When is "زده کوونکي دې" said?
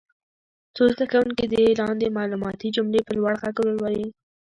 0.93-1.63